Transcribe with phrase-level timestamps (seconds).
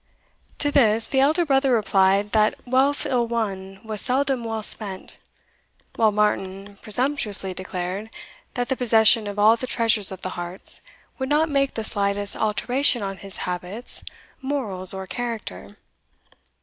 [0.57, 5.17] To this the elder brother replied, that wealth ill won was seldom well spent;
[5.95, 8.09] while Martin presumptuously declared,
[8.55, 10.81] that the possession of all the treasures of the Harz
[11.19, 14.03] would not make the slightest alteration on his habits,
[14.41, 15.77] morals, or character.